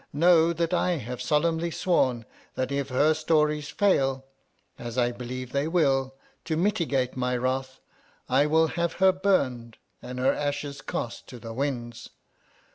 [0.13, 4.25] Know that I have solemnly sworn that if her stories fail—
[4.79, 7.79] as I believe they will— to mitigate my wrath,
[8.27, 12.09] I will have her burned and her ashes cast to the winds